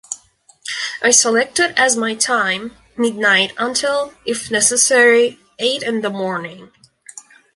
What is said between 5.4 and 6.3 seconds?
eight in the